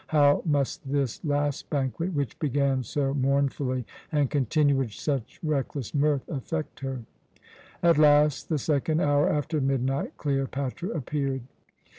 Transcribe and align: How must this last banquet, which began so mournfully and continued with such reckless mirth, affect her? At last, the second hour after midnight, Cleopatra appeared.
How 0.07 0.41
must 0.45 0.91
this 0.91 1.23
last 1.23 1.69
banquet, 1.69 2.13
which 2.15 2.39
began 2.39 2.81
so 2.81 3.13
mournfully 3.13 3.85
and 4.11 4.31
continued 4.31 4.79
with 4.79 4.93
such 4.93 5.39
reckless 5.43 5.93
mirth, 5.93 6.27
affect 6.27 6.79
her? 6.79 7.01
At 7.83 7.99
last, 7.99 8.49
the 8.49 8.57
second 8.57 8.99
hour 8.99 9.29
after 9.29 9.61
midnight, 9.61 10.17
Cleopatra 10.17 10.89
appeared. 10.89 11.43